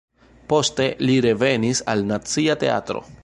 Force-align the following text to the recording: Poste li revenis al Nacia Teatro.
Poste 0.53 0.87
li 1.09 1.17
revenis 1.27 1.83
al 1.95 2.05
Nacia 2.13 2.57
Teatro. 2.67 3.05